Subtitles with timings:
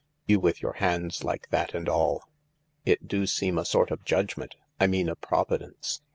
[0.25, 2.23] "You with your hands like that and all.
[2.87, 6.01] It do seem a sort of judgment— I mean a provi dence.